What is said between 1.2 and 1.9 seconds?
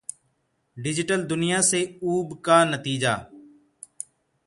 दुनिया से